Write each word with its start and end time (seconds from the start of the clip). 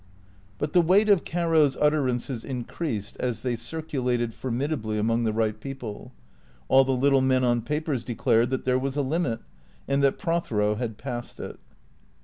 But 0.57 0.73
the 0.73 0.81
weight 0.81 1.09
of 1.09 1.23
Caro's 1.23 1.77
utterances 1.79 2.43
increased, 2.43 3.17
as 3.19 3.41
they 3.41 3.55
circu 3.55 4.03
lated, 4.03 4.33
formidably, 4.33 4.97
among 4.97 5.25
the 5.25 5.31
right 5.31 5.59
people. 5.59 6.11
All 6.69 6.83
the 6.83 6.91
little 6.91 7.21
men 7.21 7.43
on 7.43 7.61
papers 7.61 8.03
declared 8.03 8.49
that 8.49 8.65
there 8.65 8.79
was 8.79 8.95
a 8.95 9.03
limit, 9.03 9.41
and 9.87 10.03
that 10.03 10.17
Prothero 10.17 10.73
had 10.73 10.97
passed 10.97 11.39
it. 11.39 11.59